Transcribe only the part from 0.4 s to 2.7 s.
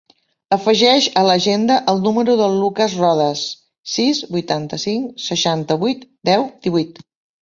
Afegeix a l'agenda el número del